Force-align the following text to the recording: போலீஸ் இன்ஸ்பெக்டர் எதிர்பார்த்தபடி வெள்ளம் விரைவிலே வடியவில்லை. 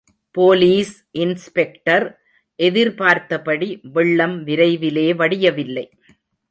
போலீஸ் 0.37 0.93
இன்ஸ்பெக்டர் 1.11 2.05
எதிர்பார்த்தபடி 2.59 3.69
வெள்ளம் 3.93 4.37
விரைவிலே 4.47 5.07
வடியவில்லை. 5.15 5.85